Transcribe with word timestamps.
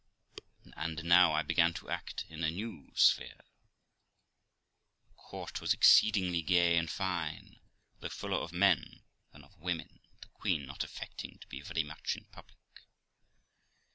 And 0.75 1.03
now 1.03 1.31
I 1.33 1.43
began 1.43 1.75
to 1.75 1.91
act 1.91 2.25
in 2.27 2.43
a 2.43 2.49
new 2.49 2.91
sphere. 2.95 3.41
The 5.05 5.13
court 5.13 5.61
was 5.61 5.75
exceedingly 5.75 6.41
gay 6.41 6.75
and 6.75 6.89
fine, 6.89 7.59
though 7.99 8.09
fuller 8.09 8.37
of 8.37 8.51
men 8.51 9.03
than 9.31 9.43
of 9.43 9.59
women, 9.59 9.99
the 10.21 10.29
queen 10.29 10.65
not 10.65 10.83
affecting 10.83 11.37
to 11.37 11.47
be 11.49 11.61
very 11.61 11.83
much 11.83 12.15
in 12.15 12.25
public. 12.25 12.57